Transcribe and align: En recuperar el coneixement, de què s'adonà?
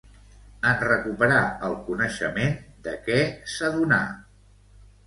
En 0.69 0.79
recuperar 0.83 1.43
el 1.69 1.77
coneixement, 1.91 2.57
de 2.89 2.99
què 3.07 3.21
s'adonà? 3.59 4.03